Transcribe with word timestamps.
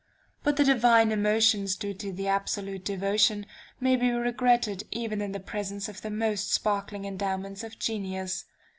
But 0.41 0.55
the 0.57 0.63
divine 0.63 1.11
emotions 1.11 1.75
due 1.75 1.93
to 1.93 2.25
absolute 2.25 2.83
devotion, 2.83 3.45
may 3.79 3.95
be 3.95 4.09
regretted 4.09 4.83
even 4.89 5.21
in 5.21 5.31
the 5.31 5.39
presence 5.39 5.87
of 5.87 6.01
the 6.01 6.09
most 6.09 6.51
sparkling 6.51 7.05
endowments 7.05 7.63
of 7.63 7.77
genius. 7.77 8.45